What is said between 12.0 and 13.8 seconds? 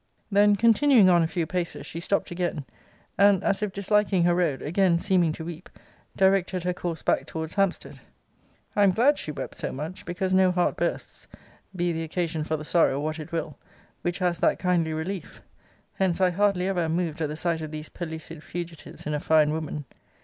occasion for the sorrow what it will,)